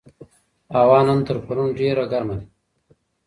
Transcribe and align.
هوا 0.77 0.99
نن 1.07 1.19
تر 1.27 1.37
پرون 1.45 1.67
ډېره 1.79 2.03
ګرمه 2.11 2.35
ده. 2.39 2.45